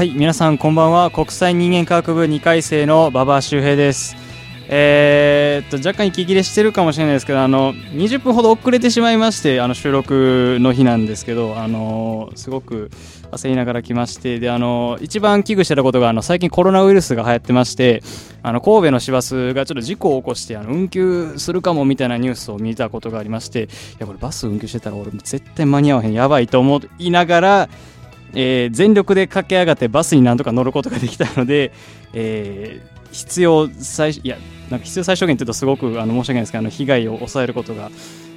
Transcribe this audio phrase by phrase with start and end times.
[0.00, 1.10] はい皆さんこんばんは。
[1.10, 4.16] 国際人間科学部2回生の馬場周平です。
[4.66, 12.90] えー、っと若干息切れしてるかもしれないですけどあの20分ほど遅れてしまいましてあの収録の日なんですけどあのすごく
[13.30, 18.02] 焦りながら来ましてであの一番危惧してたことがあの最近コロナウイルスが流行ってまして
[18.42, 23.66] あの神戸の市バスがちょっと事故を起こしてあの運休するかもみたいなニュースを見たことがありましてい
[23.98, 27.68] やこれバス運休してたら俺絶対間に合わへんやばいと思いながら
[28.34, 31.72] えー、全力で駆け上がってバスになんとか乗ることができたので、
[32.14, 34.36] えー、必要最いや
[34.70, 37.90] なんか必要最小限というとすごくあの申し訳ないですけどあの被害を抑えることが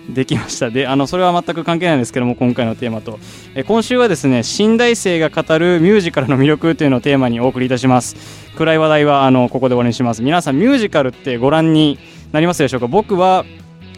[0.10, 0.70] できました。
[0.70, 3.20] であのそれは全く関係ないんですけども今回のテーマと、
[3.56, 8.16] え、今週はですね新大生が語るミュージカルの魅力というのをテーマにお送りいたします。
[8.58, 10.22] 暗い話題はあのここで終わりにします。
[10.22, 12.00] 皆さんミュージカルってご覧に
[12.32, 12.88] なりますでしょうか？
[12.88, 13.46] 僕は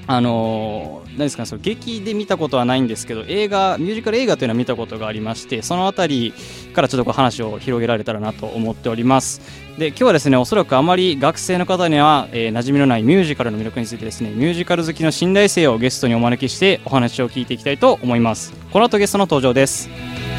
[0.08, 6.34] あの何ですかねその劇で見たことはないんですけど映画ミュージカル映画というのは見たことがありましてその辺り
[6.74, 9.42] からちょっとこう話を広げられたらなと思っております。
[9.78, 18.54] で今日はですねおそらくあまり学生の方には、えー、馴染みのないミュージカルの魅力についてですねミュージカル好きの信頼性をゲストにお招きしてお話を聞いていきたいと思います。
[18.72, 20.35] この後ゲストの登場です。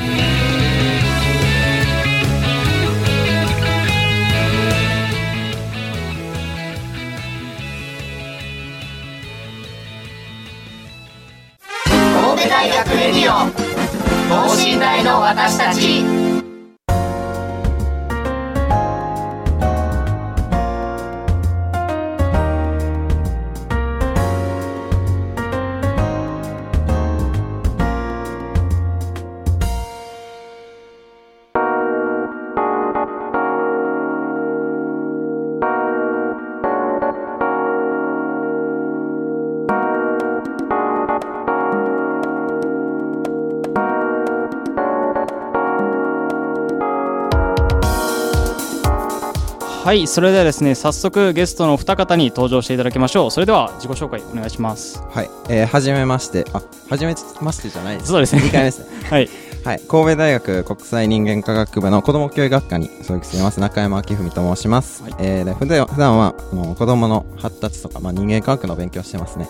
[49.87, 53.31] はいそれではですね早速ゲストの二方に登場していただきましょう。
[53.31, 55.01] それでは自己紹介お願いします。
[55.01, 56.45] はい、えー、はじめまして。
[56.53, 56.61] あ
[56.91, 58.09] はじめましてじゃないです。
[58.09, 58.43] そうですね。
[58.43, 58.81] 2回目です。
[58.81, 59.31] ね はい。
[59.65, 69.49] はい、神戸大学国際人間科学部の子ども教育学科に所属しています中山明文と申します、はい、えー、で普段普段はもう子どもの発達とか、まあ、人間科学の勉強してますね。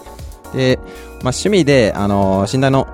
[0.54, 0.88] で、まあ、
[1.32, 2.86] 趣味で、あのー、寝台の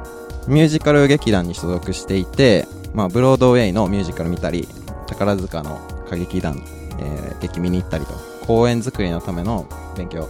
[0.47, 4.69] ミュージカル劇団に所属していて、まあ、ブロードウェイのミュージカル見たり
[5.09, 6.63] 宝塚の歌劇団
[6.99, 8.13] えー、劇見に行ったりと
[8.47, 9.67] 公演作りのための
[9.97, 10.29] 勉強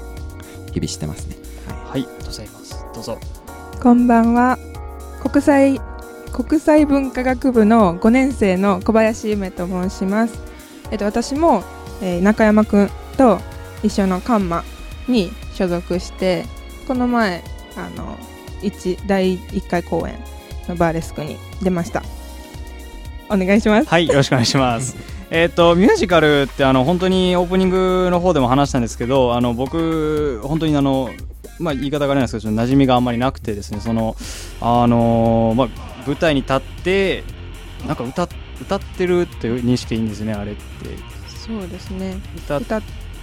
[0.73, 1.37] 日々してますね。
[1.91, 2.85] はい、はい、ございます。
[2.95, 3.19] どうぞ。
[3.83, 4.59] こんばんは。
[5.23, 5.81] 国際
[6.33, 10.39] 国際文化学部の5年生の小林夢と申します、
[10.91, 11.63] えっと、私も、
[12.01, 13.39] えー、中山くんと
[13.83, 14.65] 一緒のカンマ
[15.07, 16.47] に所属して
[16.89, 17.45] この前
[17.77, 18.17] あの
[18.63, 20.19] 1第1回公演
[20.69, 22.03] のバーレスクに出ました。
[23.29, 23.89] お願いします。
[23.89, 31.09] はいよろしくお願いしますえっ、ー、とミュージカルってあの本当にオープニングの方でも話したんですけどあの僕本当にあの
[31.59, 34.15] まあ言い方があれなんですけど馴染みがあんまりなくてですねその
[34.61, 35.69] あのまあ
[36.07, 37.25] 舞台に立って
[37.87, 38.29] なんか歌
[38.61, 40.63] 歌ってるっていう認識でいいんですねあれって。
[41.27, 42.21] そうですね。
[42.37, 42.83] 歌っ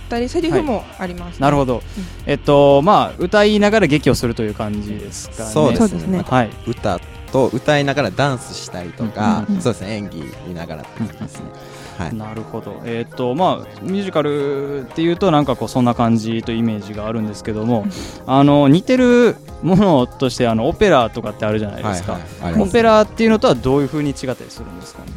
[0.10, 1.32] たりセリフもあります、ね。
[1.32, 1.82] はい、なるほど、うん、
[2.26, 5.50] えっとまあ歌いながら劇をするという感じですかね。
[5.52, 6.24] そうですね。
[6.28, 6.50] はい。
[6.68, 7.00] 歌
[7.32, 9.98] と歌いながらダンスしたりとか、うんうんうん、そうですね。
[9.98, 11.69] 演技見ながらって感じですね、うん
[12.00, 17.86] はい、なるほど、えーとまあ、ミュージカルっていうとなんかこうそんな感じというイメージがあるんですけども
[18.26, 25.12] あの似てるものとしてあのオペラとかってあるじゃないですか、はいはい、オペラっていうのとはどういうふうに違ったりするんですかね？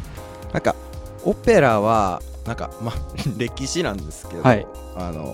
[0.51, 0.75] なんか
[1.23, 2.95] オペラはなんかまあ
[3.37, 4.43] 歴史なんですけど、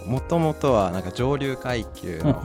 [0.06, 2.44] もともとはなんか上流階級の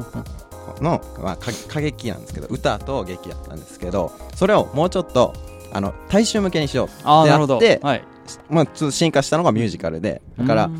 [0.81, 5.35] の、まあ、歌劇なんですけど歌と劇だったんですけどそれをもうちょっと
[5.73, 8.05] あの大衆向けにしようってやって、はい、
[8.51, 10.71] まあ、ちょっと進化したのがミュージカルでだから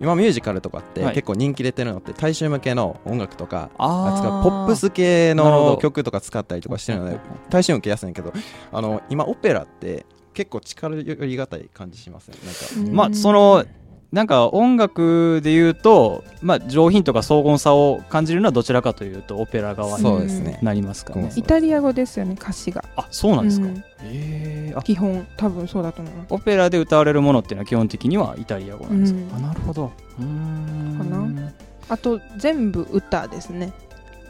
[0.00, 1.14] 今ミュージカルとかってはい。
[1.14, 7.18] 結構人気出てるのって大衆向けの音楽とかあポップス系の曲とか使ったりとかしてるので
[7.50, 8.32] 大衆受けやすいんやけど
[8.72, 12.50] あの今オペラって結構力寄りがたい感じしますねな
[12.86, 13.64] んかまあその
[14.12, 20.58] なんか音楽で言うと、まあ、上品とか荘厳さを感じるのはどちらかというとオペラ側にそうですね。
[20.62, 21.30] なりますかね。
[21.32, 22.84] うんイタリア語ですよね歌詞が。
[22.96, 23.84] あそうなんですか、うん。
[24.02, 24.78] えー。
[24.78, 24.82] あ。
[24.82, 26.26] 基本多分そうだと思います。
[26.30, 29.44] オペラで歌われるものっていうのは基本的にはイタリア語なんですか、うん。
[29.44, 29.92] あなるほど。
[30.18, 30.98] うーん。
[30.98, 31.52] かな。
[31.88, 33.72] あと全部歌ですね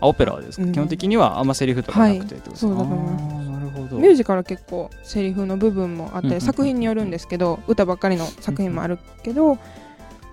[0.00, 0.72] あオペラはですか、うん。
[0.72, 9.58] 基本的にはあんまセリフとかなくてってことですか、ミュージカルは結構セリフの部分もあっうんうんうんて作品によるんですけど歌ばっかりの作品もあるけど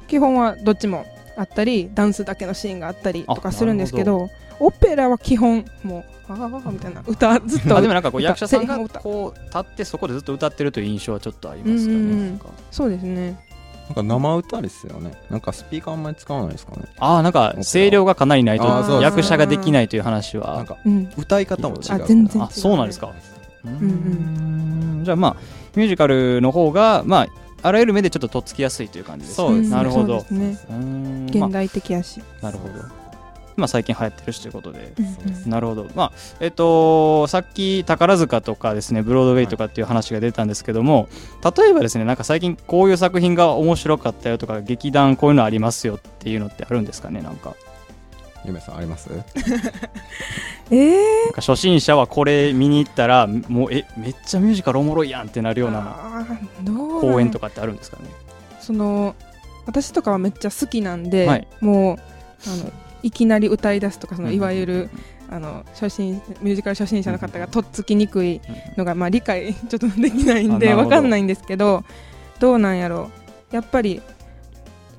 [0.08, 1.06] 基本はどっちも
[1.38, 4.30] あったりダンスだけのシーンがあったりとかするんですけど
[4.60, 12.42] オペラは基本もうああみたいな歌ずっとあでもなんかこう歌役者さんがこう立ってそこでずっと歌ってるという印象はちょっとありますかね、うんうん
[12.72, 13.47] そうですね
[13.88, 15.13] なんか生歌ですよね。
[15.30, 16.84] なんかスピーカーあんまり使わないですかね。
[17.00, 20.56] ああなんか声量がかなりないと役者ができないという話は。
[20.57, 22.48] なんかうん歌い方も違うあ全然違う。
[22.48, 23.13] あそうなんですか。
[23.66, 25.01] うーん。
[25.04, 25.36] じゃあまあ
[25.75, 27.28] ミュージカルの方がまあ
[27.63, 29.48] あらゆる目でちょっととっつきやすいという感じですね。
[29.48, 29.75] そうですね。
[29.75, 30.25] なるほど。
[31.28, 32.74] 現代的やし、あなるほど
[33.57, 34.94] まあ最近流行ってるしということで。
[34.98, 35.50] うんうん。
[35.50, 41.09] なるほど、まあえっと、さっき宝塚とかですねブロードウェイとかっていう話が出たんですけども、
[41.57, 47.56] 例えばですねなんか最近こういう作品が面白かったよとか劇団こういうのありますよっていうのってあるんですかねなんか。
[48.45, 49.09] ゆめさんあります？
[50.69, 56.27] えー、なんか初心者はこれ見に行ったらもうえめっちゃミュージカルおもろいやんってなるような
[57.01, 58.10] 公演とかってあるんですかね？
[58.62, 59.15] その
[59.65, 61.48] 私とかはめっちゃ好きなんで、はい。
[61.60, 61.98] もう
[62.48, 62.71] あの
[63.04, 64.90] いきなり歌い出すとかそのうんいわゆる
[65.30, 68.42] あの初心ミュージカル初心者の方がとっつきにくい
[68.78, 70.96] のが、まあ、理解 ちょっとできないんであなるほど。
[70.96, 71.84] わかんないんですけど
[72.40, 73.10] どうなんやろ
[73.52, 73.56] う。
[73.56, 74.02] やっぱり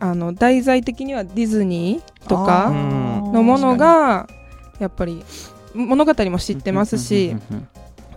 [0.01, 3.33] あの題材的にはディズニーとあかー。
[3.33, 4.29] のものが
[4.79, 5.25] やっぱり
[5.75, 7.37] 物語も知ってますし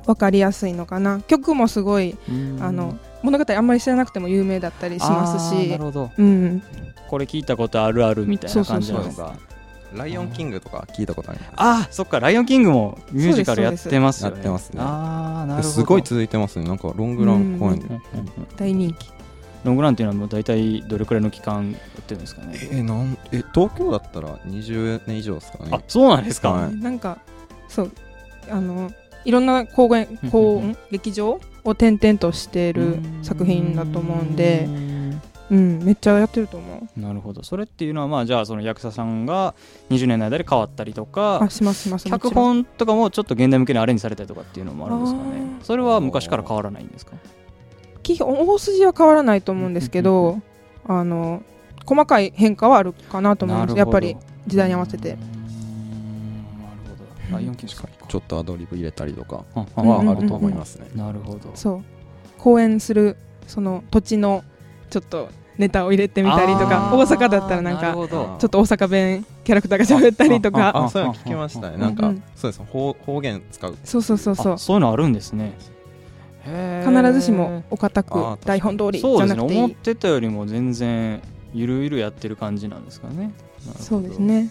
[0.06, 1.22] 分かりやすいのかな。
[1.22, 2.18] 曲もすごい
[2.60, 5.70] あの物語あんまり知らなくても有名だったりしますし。
[5.70, 6.12] なるほど。
[6.18, 6.64] うん、
[7.10, 9.51] これ聞いたことあるあるみたいな感じなのそうそうが
[9.94, 11.52] ライオンキングとか聞いたことあります？
[11.58, 14.36] あーそっか「ライオンキング」もミュージカルやってますよね。
[14.36, 14.80] やってますね。
[14.82, 15.74] ああなるほど。
[15.74, 16.66] すごい続いてますね。
[16.68, 18.02] なんかロングラン公演
[18.58, 19.10] 大人気。
[19.64, 22.58] ロングランっていうのはもう大体どれくらいの期間やってるんですかね？
[22.72, 25.70] えなんえ東京だったら20年以上ですかね。
[25.72, 26.76] あそうなんですか、はい。
[26.76, 27.20] なんか
[27.68, 27.92] そう。
[28.50, 28.92] あの
[29.24, 30.70] いろんな公演うん公うん。
[30.70, 31.30] 演劇場
[31.64, 34.68] を転々としてる作品だと思うんで
[35.52, 37.00] うんうんめっちゃやってると思う。
[37.00, 37.44] なるほど。
[37.44, 39.54] それっていうのはまあじゃあその役者さんが
[39.90, 42.46] 20年の間で変わったりとかあしますしますも脚ちろん。
[42.46, 45.26] 本とかもちょっと現代向けにアレンジされたりとかっていうのもあるんですかね。
[45.62, 47.14] それは昔から変わらないんですか？
[48.04, 50.40] 基本大筋は変わらないと思うんですけど
[50.86, 51.44] あの
[51.86, 53.78] 細かい変化はあるかなと思います。
[53.78, 54.16] やっぱり
[54.48, 55.12] 時代に合わせて。
[55.12, 56.96] うーんなる
[57.30, 57.36] ほど。
[57.36, 57.90] ライオンキング確か。
[58.04, 60.88] にちょっとアドリブ入れたりとかはあると思いますね。
[60.96, 61.52] なるほど。
[61.56, 61.84] そう。
[62.38, 64.44] 公演するその土地の
[64.90, 70.72] ちょっとネタを入れてみたりとか大阪だったらなんかちょっと大阪弁キャラクターが喋ったりとか。
[70.76, 71.78] あそういうの聞きましたね。
[71.78, 72.16] なんかうん。
[72.16, 73.78] うんそうです方方言使う。
[73.84, 74.54] そうそうそうそう。
[74.54, 75.54] あそういうのあるんですね。
[76.44, 79.60] 必ずしもお堅く台本通りじそうですねゃなくていい。
[79.60, 81.22] 思ってたよりも全然
[81.54, 83.32] ゆるゆるやってる感じなんですかね。
[83.78, 84.50] そうですね。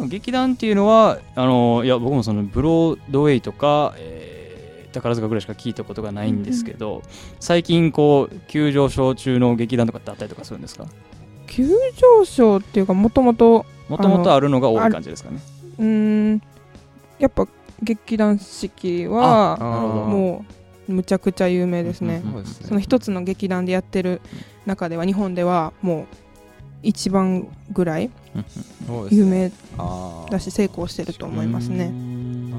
[0.00, 4.39] 劇団っていうのはあのいや僕もそのブロードウェイとか、えー
[4.92, 7.02] 宝塚ぐらいしか聞いたことがないんですけど、
[7.38, 10.86] 最近こう急上昇中の劇団とかってあったりとかするんですか？
[11.46, 15.40] 急上昇っていうかもともともともとあるのが多い感じですかね。
[15.78, 15.86] うー
[16.34, 16.42] ん
[17.18, 17.46] やっぱ
[17.82, 20.44] 劇団四季はも
[20.88, 22.22] うむちゃくちゃ有名ですね。
[22.24, 24.20] うんその一つの劇団でやってる
[24.66, 26.06] 中では日本ではもう
[26.82, 28.10] 一番ぐらい
[29.10, 29.52] 有名
[30.30, 31.92] だし成功してると思いますね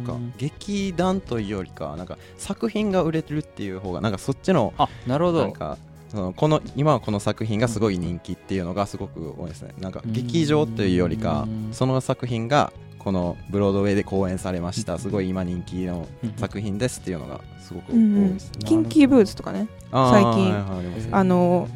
[0.07, 0.31] なん。
[0.31, 5.41] か劇団というよりかなんか作品が売れてるっていう方がなんかそっちのあなるほど。
[5.41, 5.77] なんか
[6.09, 9.73] そのこの今はこの作品がすごい人気っていうのがすごく多いですね。
[9.79, 11.73] なんか劇場というよりかうん。
[11.73, 14.99] その作品がこのブロードウェイで公演されました。
[14.99, 18.51] すごい今人気の作品ですっていうのがすごく多いです。
[18.51, 19.67] ねキンキーブーツとかね。
[19.91, 20.01] 最近。
[20.01, 21.67] はいはいあの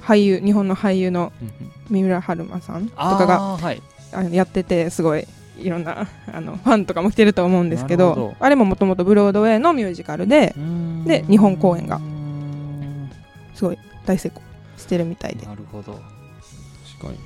[0.00, 1.30] 俳優日本の俳優の
[1.90, 3.82] 三浦春馬さんとあかがーはい。
[4.12, 5.26] あのやっててすごい
[5.60, 8.34] いろんなあのファンとかも来てると思うんですけどど。
[8.40, 10.54] あれももともとブロードウェイのミュージカルで
[11.04, 12.00] で日本公演が
[13.54, 14.42] すごい大成功
[14.76, 15.46] してるみたいで。
[15.46, 15.92] なるほど。
[17.00, 17.18] 確かに。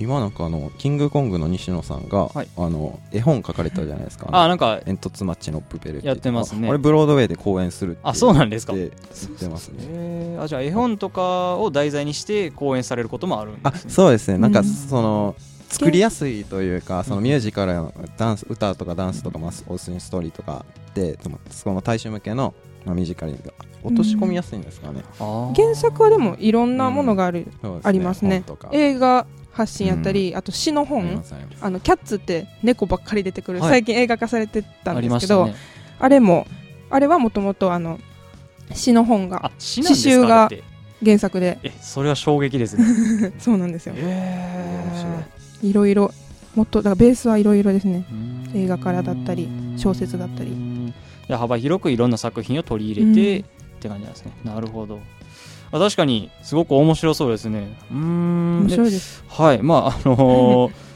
[0.00, 2.48] 今なんかあのキングコングの西野さんが、はい。
[2.56, 4.28] あの絵本書かれたじゃないですか。
[4.32, 6.64] あなんか煙突町のプペルってやってますね。
[6.64, 8.72] あこれブロードウェイで公演するってあそうなんですか。
[8.72, 8.96] 言って
[9.26, 9.74] 言ってますね。
[9.80, 10.42] えー。
[10.42, 13.90] あじゃあ絵本とかを題材にして講演されることもあるんあですね。
[13.90, 14.38] そうですね。
[14.38, 15.36] なんかうんその
[15.70, 21.18] 作りやすいというかそのミュージカルのダンス歌とかダンスとかまあオースインストーリーとかで
[21.50, 23.38] その大衆向けのまあミュージカルに
[23.82, 25.54] 落とし込みやすいんですかね、あー。
[25.54, 28.42] 原作はでもいろんなものがある、そうですありますね。
[28.46, 28.68] 本とか。
[28.72, 31.22] 映画発信やったり、あと詩の本。
[31.60, 33.70] あのキャッツって猫ばっかり出てくる、はい。
[33.70, 35.44] 最近映画化されてたあんですけど
[35.98, 36.14] あ,、ね。
[36.16, 36.46] れも
[36.90, 37.98] あれはもともとあの
[38.74, 40.50] 詩の本があ詩集が
[41.04, 41.58] 原作で。
[41.62, 43.32] えそれは衝撃ですね。
[43.40, 43.94] そうなんですよ。
[43.96, 44.60] え
[45.38, 45.39] い
[45.72, 46.12] ろいろ
[46.54, 48.04] もっとだからベースはいろいろですね。
[48.52, 50.52] ー映画からだったり小説だったり。
[51.28, 53.44] 幅広くいろんな作品を取り入れて、っ
[53.80, 54.32] て感じなんですね。
[54.44, 54.98] なるほど。
[55.72, 57.76] あ確かにすごく面白そうですね。
[57.90, 59.24] うーん面で白いです。
[59.28, 59.62] はい。
[59.62, 60.72] まああのー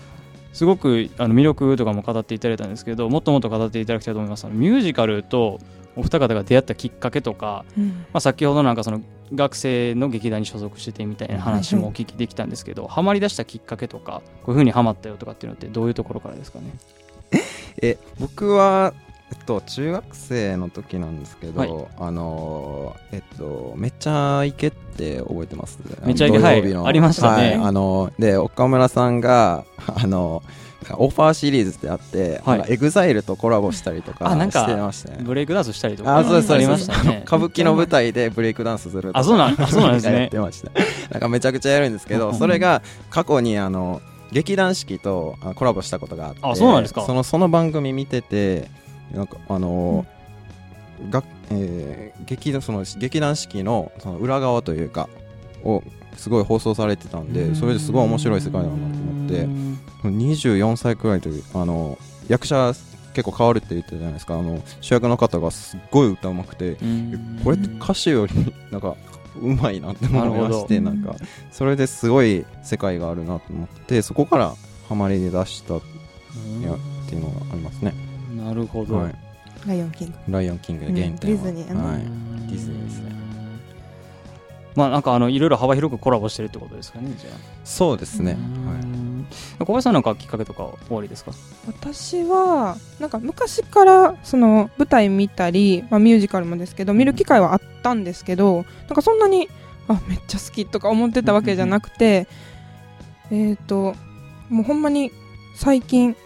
[0.55, 4.47] すごくあの魅力とかも語っていただいたんですけどもっともっと語っていただきたいと思います。
[4.47, 5.59] ミュージカルと
[5.97, 7.89] お二方が出会ったきっかけとか、うん。
[7.89, 9.01] まあ、先ほどなんかその
[9.33, 17.41] 学生の劇団に所属しててみたいな話もお聞きできたんですけど、ハマり出したきっかけとかこういうふうにハマったよとかっていうのってどういうところからですかね？
[17.83, 18.93] え僕は
[19.33, 21.71] えっと中学生の時なんですけど、はい。
[21.99, 25.79] あのーえっとめちゃイケって覚えてます。
[26.05, 26.77] めちゃイケはい。
[26.77, 27.43] ありましたね。
[27.43, 27.55] はい。
[27.55, 30.43] あので岡村さんがあの
[30.99, 32.65] オファーシリーズってあって、はい。
[32.69, 35.19] エグザイルとコラボしたりとかしてましたね。
[35.23, 36.19] ブレイクダンスしたりとか。
[36.19, 37.23] あそうですありましたね。
[37.27, 40.21] 歌舞伎の舞台でブレイクダンスするあそうなんあそうなんですね。
[40.21, 40.71] やってました。
[41.11, 44.01] なんかめちゃくちゃやるんですけうんどそれが過去にあの
[44.33, 47.03] 劇団四季とあコラボしたことがあってあそうなんですか。
[47.03, 48.69] そのその番組見てて
[49.13, 50.07] なんかあの
[51.11, 55.09] がえー劇団その劇団四季のその裏側というか
[55.65, 55.83] を
[56.17, 59.47] すごい放送されてたんでそれですごい面白い世界だなと思って
[60.09, 62.73] 24歳くらいというあの役者
[63.15, 64.35] 結構変わるって言ってたじゃないですか。
[64.35, 66.77] あの主役の方がすっごい歌うまくて
[67.45, 68.35] これって歌手より
[68.71, 68.97] なんか
[69.41, 71.15] うまいなって思いましてなんか
[71.51, 74.55] それですごい世界があるなと思ってそこから
[74.89, 75.81] ハマりで出したっ
[77.09, 77.95] ていうのがありますね、
[78.37, 79.15] なるほど、はい、
[79.67, 83.15] ライオンキングライオンキングでうん原点は、ディズニーはい、デディズニーですね。
[84.75, 87.35] まあなんかあのいろいろ幅広くコラボしてるってことですかねじゃあ。
[87.65, 88.37] そうですね、
[89.59, 91.33] 小林さんなんかきっかけとか終わりですか？
[91.67, 99.49] 私はなんか昔からその舞台見たり、まあ、ミュージカルもですけど見る機会はあったんですけどなんかそんなに
[99.89, 102.27] あめっちゃ好きとか思ってたわけじゃなくて
[103.31, 103.95] えっと
[104.49, 105.11] もうほんまに
[105.57, 106.17] 最近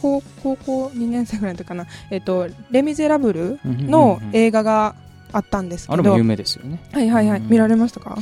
[0.00, 4.94] 高高校2年生ぐらいの時かな「えっとレ・ミゼラブル」の映画が
[5.32, 6.80] あったんですけど、あれも有名ですよね。
[6.92, 7.40] はいはいはい。
[7.40, 7.48] うん。
[7.48, 8.16] 見られましたか？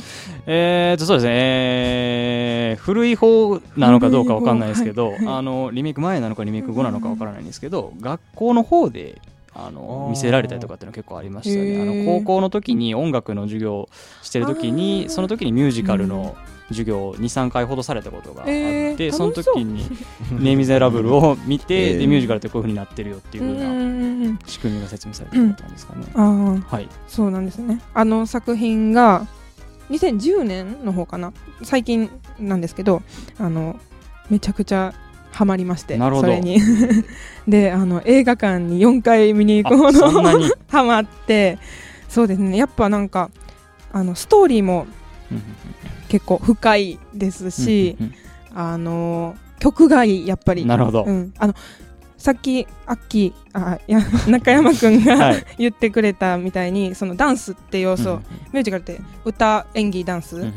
[0.47, 5.19] えーとそうですね、えー古い方なのかどうかわかんないですけど、はい。
[5.25, 9.21] あのリメイク前なのかリメイク後なのかわからないんですけど、学校の方で
[9.53, 11.81] あの見せられたりとかっていうの結構ありましたね。
[11.81, 13.89] あの高校の時に音楽の授業を
[14.21, 16.35] してる時にその時にミュージカルの
[16.69, 19.85] 授業を23回ほどされたことがあって、えーその時に
[20.31, 26.05] 「ネイ・ミゼラブル」を見て、えーでミュージカルってこういうふうになってるよっていううふうなうん仕組みが説明されてることなんですかね。
[26.15, 27.79] ああはい、そうなんですね。
[27.93, 29.27] あの作品が
[29.91, 31.33] 2010年の方かな？
[31.63, 33.03] 最近なんですけど
[33.37, 33.79] あの
[34.29, 34.93] めちゃくちゃ
[35.31, 36.27] ハマりましてなるほど。
[36.27, 36.59] それに。
[37.47, 40.49] であの映画館に4回見に行くほどに？
[40.69, 41.59] ハマって
[42.09, 42.57] そうですね。
[42.57, 43.29] やっぱなんか
[43.91, 44.87] あのストーリーも
[46.15, 48.13] 結構深いですし、うんうん
[48.57, 50.65] あの曲がいいやっぱり。
[50.65, 51.03] なるほど。
[51.03, 51.53] うん、あの
[52.17, 53.99] さっきアッキーあいや
[54.31, 55.45] 中山くんが、はい。
[55.59, 58.17] 言ってくれたみたいにそのダンスって要素、うん
[58.53, 60.55] ミュージカルって歌演技ダンスうんうんうん。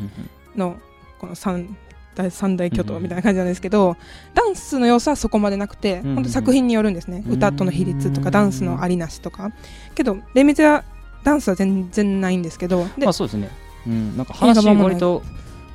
[0.55, 0.77] の
[1.19, 1.75] この三
[2.15, 3.97] 大三大巨頭みたいな感じなんですけど、
[4.33, 9.51] ダンスの要素はそこまでなくて、うんうん本当作品によるんですね、うん歌との比率とかダンスのありなしとか。
[9.93, 10.85] けどレミゼは
[11.25, 13.49] ダンスは全然ないんですけどで、まあそうですね。
[13.87, 15.23] うん、なんか話割と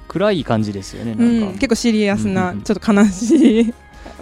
[0.08, 1.12] 暗い感じですよね。
[1.12, 3.74] うなん結構シリアスな、ちょっと悲しい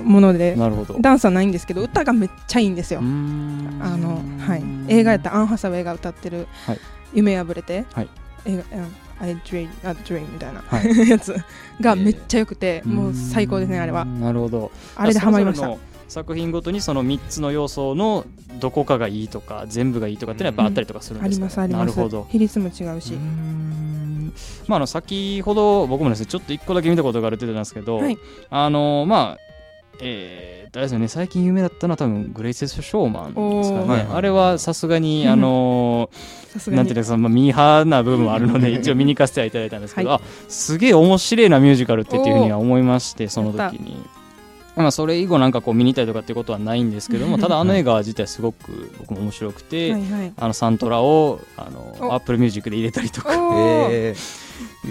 [0.03, 0.97] ものでなるほど。
[1.01, 6.81] ダンスはないんですけど歌がめっちゃいいんですよ、あのはい、映画やったらアン・ハサウェイが歌ってるはい
[7.15, 8.09] 「夢破れて」はい。
[8.45, 8.87] 映画うん
[9.21, 10.87] あれ「ドレイン」あドレインみたいな、はい。
[11.09, 11.35] やつ
[11.81, 14.03] がめっちゃ良くて、もう最高ですねあれは。
[14.03, 14.71] うんなるほど。
[14.97, 15.77] あれでハマりました
[16.13, 18.27] 作品ごとにその3つの要素の
[18.61, 21.81] どこかがいいとか全部がいいとかっていうのはやっぱあったりとかするんありですか、ますあります。
[21.81, 22.27] なるほど。
[22.31, 23.15] 比率も違うし、
[24.67, 28.19] まあ、あの先ほど僕もですねちょっと一個だけ見たことがあるって言ってたんですけど、はい。
[28.51, 29.53] あのまあ
[30.01, 44.03] えー、誰ですよね最近有名だったのは多分グレイセス・ショーマンですかね、はいはいあれはさすがに、う んあのーなんていうのそのまあミーハーな部分もあるので 一応見に行かせてはいただいたんですけど、はあすげえ面白いなミュージカルってっていうふうには思いましてその時に。
[44.75, 52.15] まあ、それ以後なんかこう見に行ったりとかっていうことはないんですけどもただあの映画自体すごく僕も面白くて、はいはいあのサントラをあのお。
[52.15, 53.35] アップルミュージックで入れたりとか っ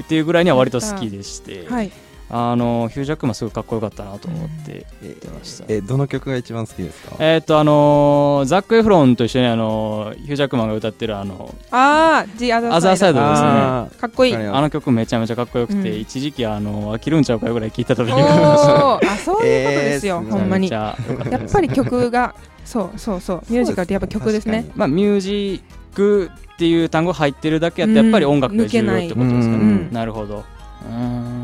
[0.07, 1.91] ていうぐらいには割と好きでして、はい
[2.33, 5.65] あのヒュージャックマンすごいかっこよかったなと思っててました。
[5.67, 7.17] えどの曲が一番好きですか？
[7.19, 13.49] えーっとあのーザック・エフロンと一緒にあのーヒュージャックマンが歌ってるあのああ The Other Side ですね。
[13.49, 14.35] あかっこいい。
[14.35, 15.99] あの曲めちゃめちゃかっこよくて、うん。
[15.99, 22.33] 一時期あの飽きるんちゃうかよぐらい聴いた時おにあそういうことですよ、えーほんまにやっぱり曲が
[22.63, 23.43] そうそうそう。
[23.49, 24.71] ミュージカルってやっぱ曲ですね。
[24.75, 25.61] まあミュージ
[25.91, 29.91] ックっていう単語入ってるだけあってやっぱり音楽が重要ってことですかね、うん。
[29.91, 30.45] なるほど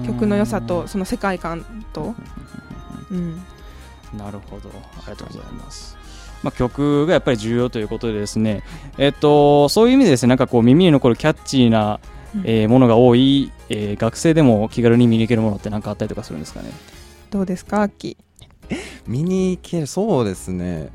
[0.06, 2.16] 曲の良さとその世界観と、
[3.12, 3.36] うん、
[4.18, 4.70] なるほど。
[4.98, 5.98] ありがとうございます。
[6.44, 8.64] まあ、曲がやっぱり重要ということでですね、
[9.00, 12.00] えっと、そういう意味でですねなんかこう耳に残るキャッチーな、
[12.44, 16.70] えーものが多い、えー学生でも気軽に見に行けるものって何かあったりとかするんですかね？
[17.32, 18.18] どうですかアッキ
[19.08, 20.90] 見に行けるそうですね。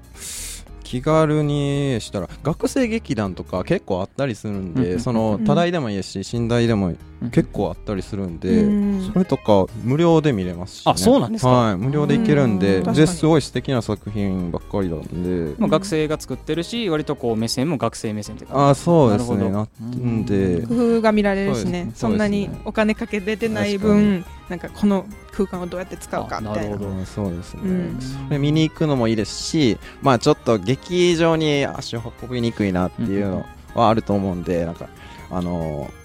[0.84, 6.98] 気軽にしたら学生劇団とか結構あったりするんで、うんそのうん多大でもいいし寝台でもうん
[7.30, 9.10] 結構あったりするんで、うん。
[9.12, 11.48] それとか無料で見れますし、ね、あそうなんですか？
[11.50, 18.62] はい無料で行けるんでですごい素敵な作品ばっかりなんで、まあ、学生が作ってるし割とこう目線も学生目線って感じ。
[18.70, 19.36] あそうですね。
[19.36, 19.96] なるほど。
[19.98, 20.66] なんで。
[20.66, 21.82] 工夫が見られるしね。
[21.82, 26.90] そうですそんなにお金かけれてない分なんかこの空間をどうやって使うかみたいなあなるほど。
[26.90, 27.98] うんそうですね、うん。
[28.00, 34.88] それ見に行くのもいいですしまあちょっと劇場に足を運びにくいなっていうのはあると思うんでなんか
[35.30, 36.01] あのー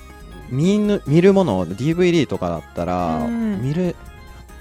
[0.50, 3.62] 見ぬ見るものを DVD とかだったら、うん。
[3.62, 3.96] 見る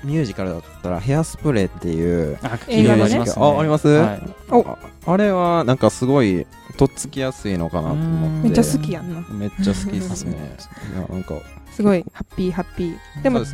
[0.05, 3.45] ミュージカルだったらヘアスプレーっていうあ映画のねありますね。
[3.45, 3.89] ああります？
[3.89, 4.23] はい。
[4.51, 8.49] おああれはなんかすごいとっつきやすいのかなと思って。
[8.49, 9.21] めっちゃ好きやんな。
[9.31, 10.57] めっちゃ好きですね。
[10.95, 11.35] いやなんか
[11.73, 13.23] すごいハッピーハッピー。
[13.23, 13.47] でもね。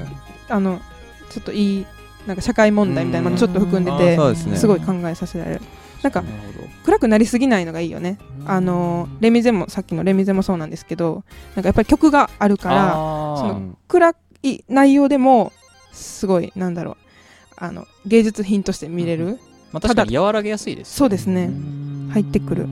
[0.49, 0.81] あの
[1.31, 1.87] ちょっといい
[2.27, 4.57] なんか社会問題みたいなのもちょっと含んであてそうですね。
[4.57, 5.61] すごい考えさせられる
[6.03, 6.25] なんか
[6.85, 8.19] 暗くなりすぎないのがいいよね。
[8.47, 12.93] あのレミゼもさっきのレミゼもそうなんですけどなんかやっぱり曲があるから
[13.39, 15.53] その暗い内容でも
[15.93, 16.97] すごいなんだろう
[17.57, 19.39] あの芸術品として見れる、
[19.71, 21.45] まあ、確かに和らげやすいですそうですね。
[21.45, 22.11] うん。
[22.13, 22.69] 入ってくる。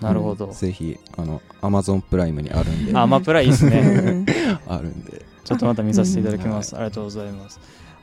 [0.00, 2.96] なるほど、ぜひあのアマゾンプライムにあるんで。
[2.96, 4.26] あアマプラいいですうねん。
[4.66, 5.30] あるんで。
[5.50, 7.58] ちょっとまた見させていただきます、ありがとうございます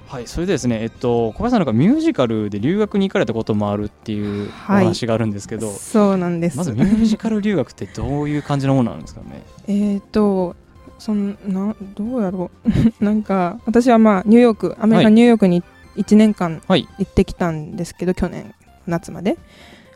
[0.08, 4.84] はいそれでですねえっと小林さんなんかミュージカルで留学に行かれたこともあるっていうおはい。
[4.86, 6.58] 話があるんですけど、そうなんです。
[6.58, 9.43] まずミュージカル留学ってどういう感じのものなんですかね？
[9.67, 10.56] えーと
[10.98, 12.70] そんなどうやろう。
[13.04, 15.13] なんか私はまあニューヨークアメリカはい。
[15.13, 15.62] ニューヨークに
[15.98, 16.88] 1年間はい。
[16.98, 18.54] 行ってきたんですけど、去年
[18.88, 19.38] 夏まで。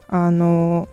[0.09, 0.89] あの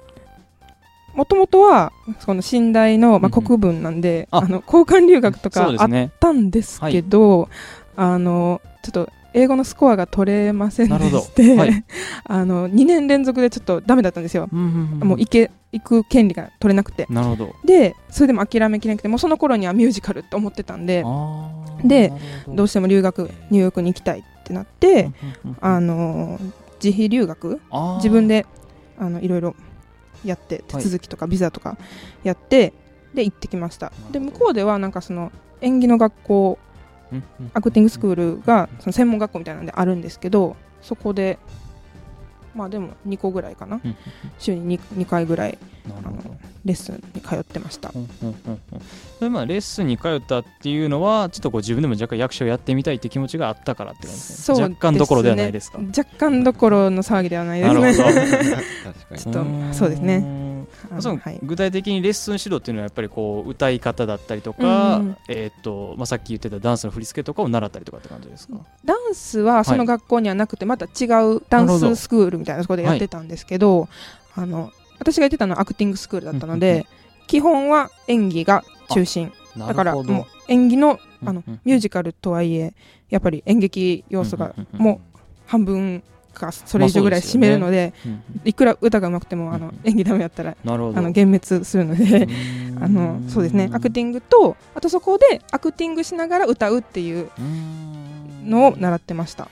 [1.14, 3.30] もともとはその寝台の、まあ、うんうん。
[3.42, 4.38] 国分なんで、あ。
[4.38, 7.48] あの交換留学とかあったんですけど、
[7.96, 11.84] あのちょっと英語のスコアが取れませんでして、はい。
[12.24, 17.06] あの2年連続でちょっとダメだったんですよ、もう行け行く権利が取れなくて。
[17.10, 17.54] なるほど。
[17.64, 21.04] でそれでも諦めきれなくてもうその頃にはミュージカルって思ってたんで
[21.84, 22.12] で
[22.48, 22.64] ど。
[22.64, 25.10] うしても留学ニューヨークに行きたいってなって、うんうん
[25.44, 26.38] うんあの
[26.82, 27.60] 自費留学
[27.96, 28.46] 自分で
[29.00, 29.56] あのいろいろ
[30.24, 31.76] やって手続きとかビザとか
[32.22, 32.72] やって、
[33.14, 33.92] で行ってきました。
[34.12, 36.67] で向こうではなんかその演技の学校うんうん
[37.54, 41.38] アクティングスクールがその専門学校みたいなんであるんですけどそこで
[42.54, 43.80] まあでも2個ぐらいかな。
[43.84, 43.96] うん
[44.38, 45.58] 週に 2, 2回ぐらい
[45.96, 46.16] あの
[46.64, 47.92] レッスンに通ってました。
[47.94, 48.60] うんうんうんうん。
[49.18, 54.62] それまあレッスンに通ったっていうのはちょっとこう自分でも若干役者をやってみたいって気持ちがあったからって感じですね。
[54.62, 55.78] 若干どころではないですか？
[55.78, 58.58] 若干どころの騒ぎではないですね。
[59.16, 60.48] ちょっとんそうですね。
[61.00, 61.40] そのはい。
[61.42, 73.88] 具体的にレッスン指導っていうのはやっぱりこう歌い方だったりとか、うんえーっとまあ、さっき言ってたダンスの振り付けとかを習ったりとかって感じですか、ダンスはその学校にはなくてまた違うダンススクールみたいなところでやってたんですけど、
[74.34, 76.86] あの私がやってたのはアクティングスクールだったので
[77.26, 79.32] 基本は演技が中心。
[79.56, 82.74] だからもう演技のあのミュージカルとはいえ
[83.10, 87.92] やっぱり演劇要素がもう半分かそれ以上ぐらい占めるので
[88.44, 92.28] いくら歌が上手くてもあの演技ダメだったらあの幻滅するので
[92.80, 93.68] あのそうですね。
[93.72, 97.30] アクティングとあとそこでアクティングしながら歌うっていう
[98.44, 99.48] のを習ってました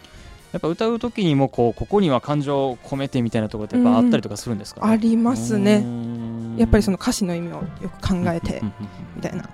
[0.52, 4.92] やっぱ歌う時にもこうここには感情を込めてみたいなところってやっぱあったりとかするんですか、ね？
[4.92, 5.80] ありますね。
[5.80, 7.62] ねやっぱりその歌詞の意味をよ
[8.00, 9.38] く考えてうんうんうんみたいな。
[9.38, 9.44] な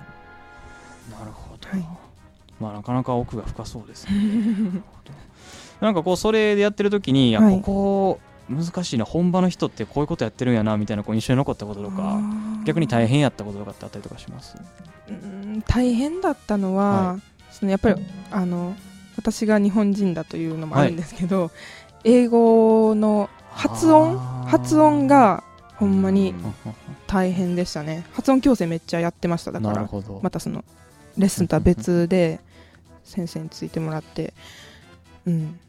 [1.25, 1.87] るほど、はい。
[2.59, 4.11] まあなかなか奥が深そうですね。
[5.81, 7.55] なんかこうそれでやってる時に、あはい。
[7.61, 12.19] ここ難しいな本場の人ってこういうことやってるんやなみたいなこう印象に残ったこととか
[12.65, 14.57] 逆に大変やったこととかってあったりとかします？
[15.09, 17.19] うん大変だったのは、は
[17.51, 18.75] そのやっぱりあの
[19.23, 21.49] 私が日本人だというのもあるんですけど、
[22.03, 25.45] 英語の発音発音が
[25.77, 26.53] ほんまにうん。
[27.07, 28.05] 大変でしたね。
[28.13, 29.51] 発音矯正めっちゃやってました。
[29.51, 29.87] だから
[30.23, 30.65] またその
[31.15, 32.39] レッスンとは別で
[33.03, 34.33] 先生についてもらって。
[35.25, 35.59] うん。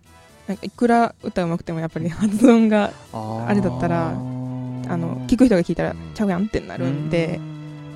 [0.48, 7.40] なんかいくら歌うまくてもやっぱり発音がああれだったらあの聞く人が聞いたらちゃうやんってなるんで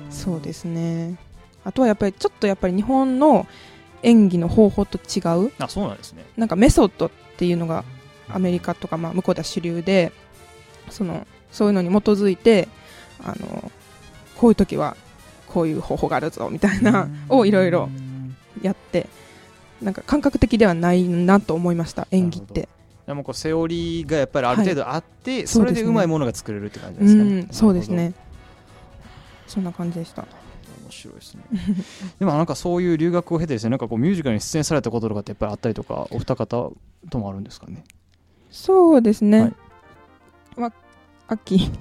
[0.09, 1.17] そうですね。
[1.63, 3.47] あとはやっぱりちょっとやっぱり日本の
[4.03, 5.51] 演技の方法と違う？
[5.59, 6.25] あそうなんですね。
[6.37, 7.83] なんかメソッドっていうのが
[8.29, 10.11] アメリカとかまあ向こうでは主流で
[10.89, 12.67] そのそういうのに基づいて
[13.23, 13.71] あの
[14.37, 14.95] こういう時は
[15.47, 17.89] こういう方法があるぞみたいなをいろいろ
[18.61, 19.07] やって
[19.81, 22.69] なんか感覚的ではないなと思いました演技って。
[23.07, 25.79] でもこうセオリーがやっぱりある程度あって、そそうですね。
[25.79, 27.41] れでうまいものが作れるって感じうですかね。
[27.41, 28.13] んそうですね。
[29.47, 30.27] そんな感じでした
[30.89, 31.43] 面白いですね。
[32.19, 36.71] でもなんかそういう留学を経てですねなんかこうミュージカルに出演されたこととかってやっぱりあったりとかお二方
[37.09, 37.83] ともあるんですかね？
[38.49, 39.53] そうですね、はい。
[40.57, 40.73] ま あ
[41.27, 41.71] 秋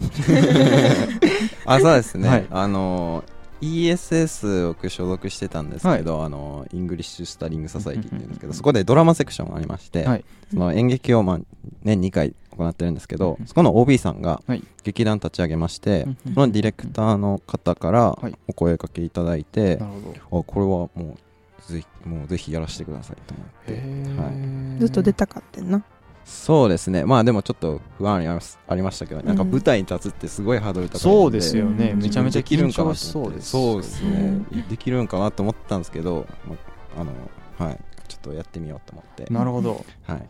[1.65, 2.47] あそうですね、はい。
[2.51, 3.25] あの
[3.61, 10.25] ESS を僕所属してたんですけど、あの English Studying Society っていうんですけど、そこでドラマセクションがありまして、はい。
[10.51, 11.41] その演劇を、まあ、
[11.83, 14.63] 年2回行ってるんですけど、うんそこの OB さんがはい。
[14.85, 18.35] 劇団立ち上げまして、うんそのディレクターの方からはい。
[18.47, 20.41] お声かけいただいて、なるほど。
[20.41, 21.17] あこれはも
[21.69, 23.73] うぜひもうぜひやらせてくださいと思って、
[24.23, 25.83] はい、ずっと出たかってんな
[26.29, 27.05] そうですね。
[27.05, 32.03] まあでもちょっと不安ありますありましたけど、なんか舞台に立つってすごいハードル高いんそうですよね、うん。
[32.03, 34.11] めちゃめちゃできるんかそうですそうですね、
[34.53, 34.69] うん。
[34.69, 36.57] できるんかなと思ったんですけど、ま
[37.01, 37.13] あの
[37.59, 37.81] はい。
[38.09, 39.27] ちょっとやってみようと思って。
[39.33, 39.85] なるほど。
[40.07, 40.29] はい。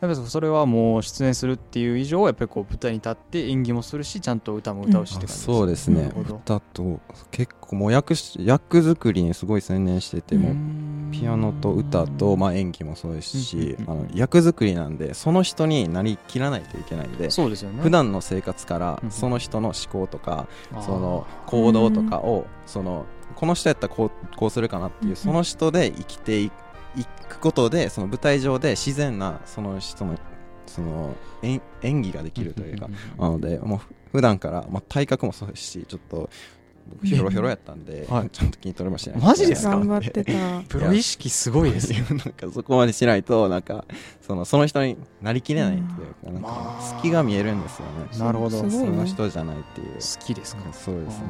[0.00, 6.10] やっぱりそれはもう出演するっていう以上やっぱりこう舞台に立って演技もするしちゃんと歌も歌うしって感じあそうですね。
[6.16, 10.54] 歌と結構もう役し役作りにすごい専念しててもう
[11.10, 17.82] ピアノと歌と、まあ、演技もそうですしあの役作りなんでその人になりきらないといけないんでそうですよね。
[17.82, 20.46] 普段の生活からうんその人の思考とか
[20.80, 26.50] その行動とかをそのこの人やったらこうこうするかなっていうその人で生きてい
[26.96, 30.18] いくことでその舞台上で自然なその人の
[30.66, 33.80] その演演技ができるというかなのでもう
[34.12, 36.30] 普段から、まあ、体格もそうですしちょっと
[36.90, 38.30] 僕ひょろひょろやったんで、 はい。
[38.30, 39.70] ちゃんと筋トレもしないとマジですか？
[39.70, 40.32] 頑張ってた。
[40.68, 43.84] プロ意識すごいですよなんかそこまでしないとなんか
[44.26, 46.82] そのその人になりきれないっていうか,、なんまかあ。
[46.98, 48.18] 隙が見えるんですよね。
[48.24, 48.56] なるほど。
[48.58, 48.78] すごいね。
[48.78, 49.86] その人じゃないっていう。
[49.94, 50.62] 好きですか？
[50.72, 51.24] そうですね。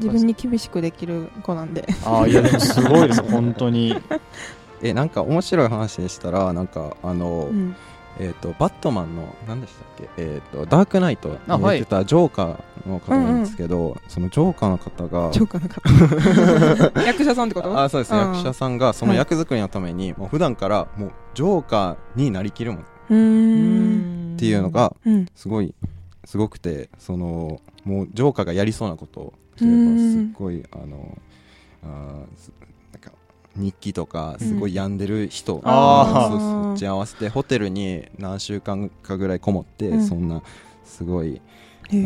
[0.00, 1.86] 自分に厳しくできる子なんで。
[2.04, 3.22] ああいやでもすごいです。
[3.22, 3.94] 本当に。
[4.82, 7.76] えなんか面白い話でしたらなんかあの、うん
[8.20, 10.22] えっ、とバットマンの何でしたっけ？
[10.22, 15.62] えっ、とダークナイトに出てたジョーカーの方なんですけど、そのジョーカーの方がジョーカー
[16.84, 17.00] の方。
[17.06, 17.80] 役者さんってこと？
[17.80, 18.18] あそうです、うん。
[18.20, 19.18] 役者さんがそのはい。
[19.18, 22.82] 役作りのために、もう普段からもうジョーカーになりきるもん。
[24.34, 25.26] っていうのがうん。
[25.34, 25.74] すごい
[26.24, 29.66] すごくてそのもうジョーカーがやりそうなことをすっ
[30.32, 31.18] ごいあの
[31.84, 33.12] あなんか
[33.56, 40.06] 日記とかすごい病んでる人、あそうーそっち合わせてホテルに何週間かぐらいこもって、うん。
[40.06, 40.42] そんな
[40.84, 41.40] すごい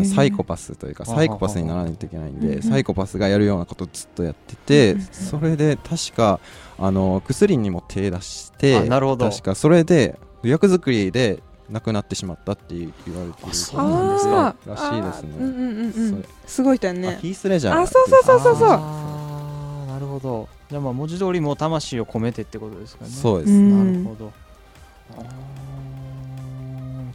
[0.04, 6.40] サイコパスというかサイコパスにならないといけないんでサイコパスがやるようなことをずっとやっててうんそれで確か
[6.78, 9.30] あの薬にも手出してあなるほど。
[9.30, 12.92] 確かそれで役作りで亡くなってしまったって言わ
[13.24, 14.56] れてるあそうなんですあか。
[14.66, 15.38] ーらしいですね。
[15.38, 18.68] うんうんうんすごい人やあねヒース・レジャーあそうそうそうそうそう。
[18.68, 23.11] なるほどじゃあまあ文字通りもう魂を込めてってことですかね。
[23.11, 24.33] そうです、うんなるほど。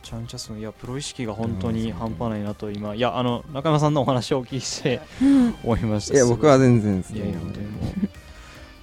[0.02, 2.94] ちゃめちゃすごいいやプロ意識が本当に半端ないなと今。
[2.96, 5.56] いやあの中山さんのお話をお聞きしてうん。
[5.63, 6.16] 思いました。
[6.16, 7.68] いや僕は全然ですいやいや本当に。
[7.68, 7.74] も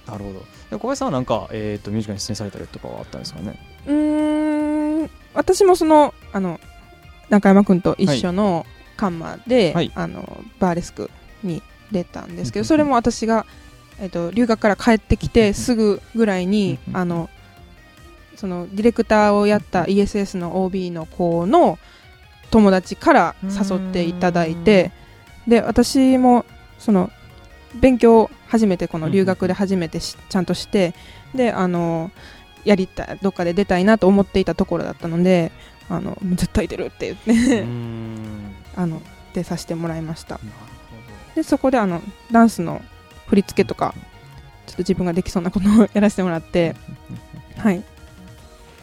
[0.07, 0.11] う。
[0.11, 0.39] なるほど。
[0.71, 3.59] で小林さんはなんか、えー、とミュージカルに出演されたりとかはあったんですかね？
[3.85, 5.09] うーん。
[5.33, 6.59] 私もそのあの
[7.29, 8.65] 中山君と一緒の
[8.97, 9.91] カンマで、はい。
[9.95, 11.11] あのバーレスク
[11.43, 12.65] に出たんですけうんうんうん。
[12.65, 13.45] どそれも私が、
[13.99, 17.29] えっと留学から帰ってきてすぐぐらいにあの
[18.35, 21.77] そのディレクターをやった ESS の OB の子の
[22.49, 24.91] 友達から誘っていただいて
[25.47, 26.45] で私も
[26.79, 27.11] その
[27.79, 30.93] 勉強を初めてこの留学で初めてしちゃんとして
[31.33, 32.11] であの
[32.65, 35.51] やりたいどっかで出たいなと思っていたところだったので
[35.89, 38.55] あの絶対出るって言ってん。
[38.75, 39.01] あの
[39.33, 40.39] 出させてもらいました。
[41.35, 42.01] でそこであの
[42.31, 42.81] ダンスの
[43.31, 43.95] 振り付けとか
[44.67, 46.75] ちょっと自分ができそうなことを やらせてもらって
[47.57, 47.81] はい。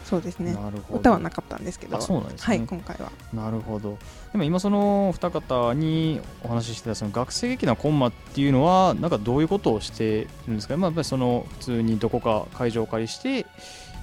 [0.04, 0.56] そうですね。
[0.90, 2.46] 歌はなかったんですけどあそうなんですね。
[2.46, 3.12] はい今回は。
[3.34, 3.98] なるほど。
[4.32, 13.44] でも今その二方にお話ししてたその学生劇団コンマっていうのはなんかどういうことをしてるんですか、まあ、やっぱりその普通にどこか会場をお借りして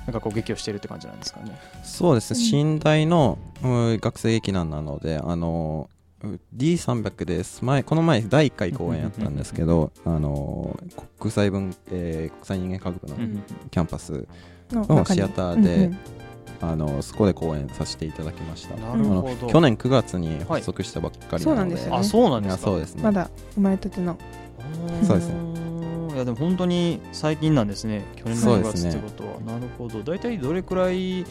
[0.06, 1.58] なんかこう劇をしてるって感じなんですかね？
[1.84, 2.76] そうですね、うん。
[2.76, 5.95] 寝台の、うん学生劇団なので、あの、う
[6.56, 7.64] D300 です。
[7.64, 10.80] 前、この前、第1回公演やったんですけど、あの、
[11.20, 14.28] 国際文、えー国際人間科学部のうんキャンパス、
[14.72, 15.92] のシアターで
[16.62, 18.76] あの、そこで公演させていただきました。
[18.76, 19.48] なるほど。
[19.48, 21.98] 去年9月に発足したばっかりなので、そうなんですよね。
[21.98, 22.64] あそうなんですか。
[22.64, 23.04] そうですね。
[23.04, 24.18] まだ生まれたての。
[25.04, 25.66] そうですね。
[26.14, 28.06] いやでも本当に最近なんですね。
[28.16, 30.02] 去年の9月そうことは、なるほど。
[30.02, 31.26] 大体どれくらい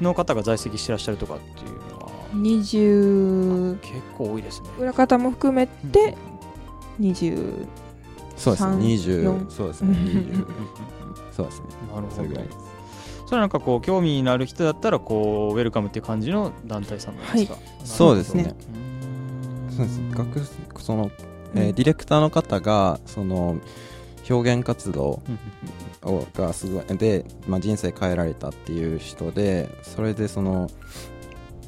[0.00, 1.99] の方が在籍してらっしゃるとかっていうのは
[2.34, 4.68] 20結構多いですね。
[4.78, 6.16] 裏方も含めて
[7.00, 7.66] 20
[8.36, 8.72] そうですね。
[8.72, 9.94] 3 20、そうですね。
[9.94, 10.46] 20
[11.32, 11.66] そうですね。
[11.94, 12.16] なるほど。
[12.16, 12.58] それぐらいです。
[13.26, 18.54] それはなんかこう興味のある人だったらこうウェルカムっていう感じの団体さんなんですか、そうですね。
[19.70, 21.10] そうです学その、
[21.54, 23.56] えーうんディレクターの方がその
[24.28, 25.22] 表現活動
[26.04, 30.70] うんをがすごいで、まあ、人生変えられたっていう人でそれでその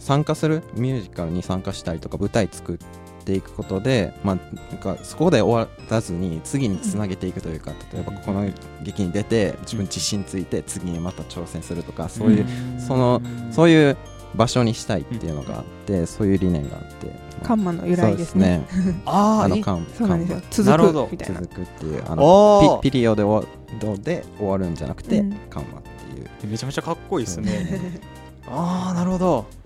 [0.02, 8.44] 参加するミュージカルに参加したりとか舞台作っていくことで、まあ、なんかそこで終わらずに次につなげていくというか、例えばこの
[8.82, 12.46] 劇に出て自分自信ついて次にまた挑戦するとかそういう、
[12.80, 13.96] そのそういう
[14.34, 17.22] 場所にしたいっていうのがあって、そういう理念があって。
[17.44, 18.66] カンマの由来ですね。
[18.68, 19.02] すね。
[19.06, 20.40] ああのカンそうなんですよ。
[20.40, 21.00] カンなるほど。
[21.04, 21.40] 続くみたいな。
[21.42, 25.32] 続くっていうあおのピリオで終わで終わるんじゃなくて、うん。
[25.48, 26.50] カンマっていう。
[26.50, 28.02] めちゃめちゃかっこいいですね。
[28.48, 29.61] ああなるほど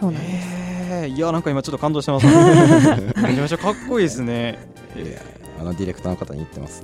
[0.00, 0.48] そうなんです。
[0.92, 2.26] えー、いやなんか今ちょっと感動してます。
[2.26, 4.58] めちゃめちゃかっこいいですね。
[5.60, 6.82] あのディレクターの方に言ってます。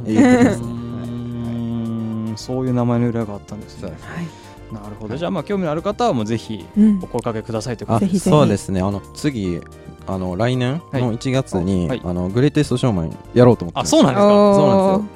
[2.36, 3.92] そういう名前の由来があったんですね。
[4.70, 5.16] なるほど。
[5.16, 7.00] じゃあまあ興味のある方はもうぜひうん。
[7.02, 8.30] お声かけくださいということあぜひぜひ。
[8.30, 8.80] そうですね。
[8.80, 9.60] あの次
[10.06, 12.02] あの来年の1月に、はい。
[12.04, 14.28] あのグレイテストショーマンやろうと思ってあそうなんですか。
[14.28, 15.15] そうなんですよ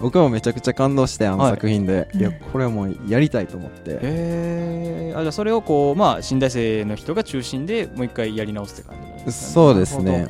[0.00, 10.28] 僕もめちゃくちゃ感動してあのはい作品で、うんい、やこれはもうやりたいと思って、えー、あじゃあそれをこうまあ新大生の人が中心でもう一回やり直すって感じなんですかそうですね。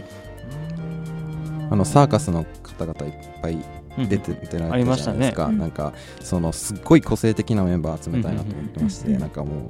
[1.70, 3.58] あのサーカスの方々いっぱい
[3.98, 4.08] うん。
[4.08, 9.20] 出て出らありましたねれたじゃないですか、うんなんかそのすっごい個性的なメンバー集めたいなと思ってまして、うん。
[9.20, 9.68] なんかもう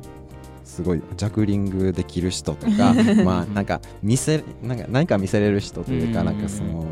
[0.65, 6.27] すごいジャグリングできる人とか まあなんか見せなんか何か見せれる人というか、うん。
[6.27, 6.87] なんかその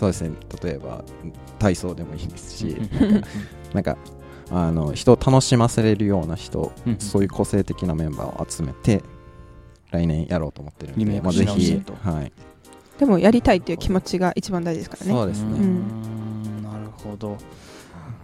[0.00, 0.30] そうですね。
[0.62, 1.04] 例えば
[1.58, 3.22] 体操でもいいですし、うん。
[3.74, 3.98] なんか
[4.50, 6.98] あの人を楽しませれるような人、うん。
[6.98, 9.02] そういう個性的なメンバーを集めて
[9.90, 12.32] 来年やろうと思ってるんで、まあ、ぜひはい、
[12.98, 15.12] でもやりたいっていう気持ちが一番大事ですからね。
[15.12, 16.62] そうですね、うーん。
[16.62, 17.36] なるほど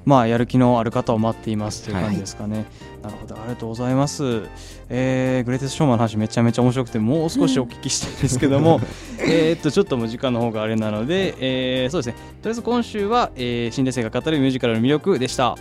[0.06, 2.64] まあやる気のある方を待っていますという感じですかね、
[3.02, 3.34] なるほど。
[3.34, 4.44] ありがとうございます。
[4.88, 8.80] えー、グレイテストショーマンの話めちゃめちゃ面白くてもう少しお聞きしたいんですけども、
[9.18, 12.20] えーっとちょっともう時間の方があれなので、えーそうですね。
[12.40, 15.56] とりあえず今週は、えー、新大生が語るミュージカルの魅力でした。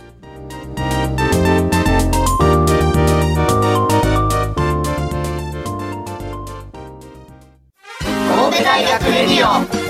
[8.28, 9.86] 神戸大学レディオ。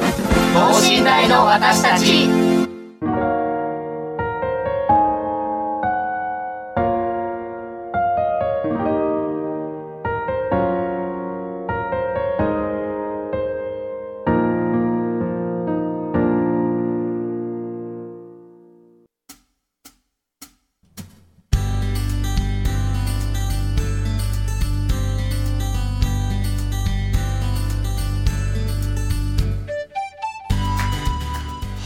[0.57, 2.66] 等身大の私たち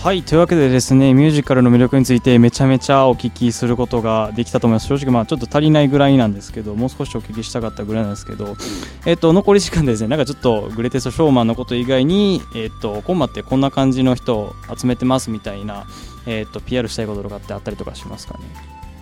[0.03, 4.87] はいというわけでですねミュージカルの魅力についてめちゃめちゃお聞きすることができたと思います。
[4.87, 8.57] 正直まあちょっと足りないぐらいなんですけどもう少しお聞きしたかったぐらいなんですけど
[9.05, 15.87] えっと残り時間でですねなんかちょっとグレテストショーマンのこと以外にえっとコンマってこんな感じの人を集めてますみたいな
[16.25, 18.45] えっと PR したいこととかってあったりとかしますかね。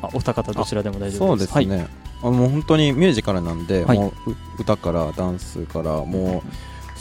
[0.02, 1.88] あお二方どちらでも大丈そ夫ではいうですすね、
[2.22, 3.98] あのもう本当にミュージカルなんで、はい。
[3.98, 6.48] もうう歌からダンスからもう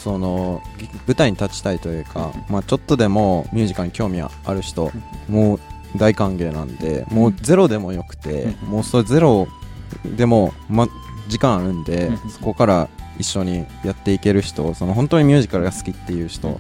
[0.08, 4.90] そのぎ舞台に立ちたいというか、まあ、ちょっとでもミュージカルに興味ある人、
[5.28, 5.60] もう
[5.98, 8.70] 大歓迎なんでもうゼロでもよくて、うん。
[8.70, 9.50] もうそれゼロ
[10.16, 10.88] でも、ま、
[11.28, 12.30] 時間あるんで、うん。
[12.30, 12.88] そこから
[13.20, 16.58] 一緒にやっていける人その本当にミュージカルが好きっていう人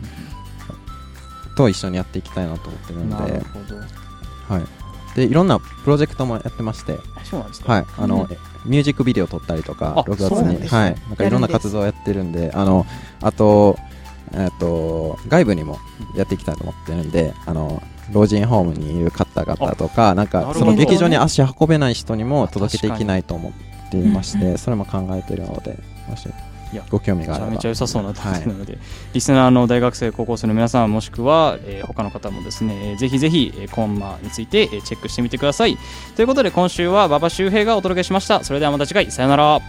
[1.55, 3.75] と一緒にやっていきたいなと思ってるんなるでほど。
[4.53, 4.63] はい、
[5.17, 7.73] でいろんなプロジェクトもやってまして、そうなんですか。
[7.73, 8.33] はい、あの、うん。
[8.33, 12.85] えミュージックビデオ撮ったりとかあ6月に、はい、なんかいろんな活動をやってるんで、あの、
[13.21, 13.77] あと、
[14.33, 15.79] えっと、外部にも
[16.15, 25.77] やっていきたいと思ってるんで、あの、老人ホームにいる方々とかなんかその劇場に足運べない人にも届けていきないと思っていましてそれも考えているので
[26.89, 27.47] ご興味めがあれば。
[27.47, 28.77] ちゃめちゃ良さそうななので、
[29.13, 35.77] リスナーの大学生高校生の皆さんもしくは、えー他の方もですね、えーぜひぜひ、えーコンマについて、えーチェックしてみてください。
[36.15, 38.43] ということで今週は馬場周平がお届けしました。
[38.43, 39.61] それではまた次回さよなら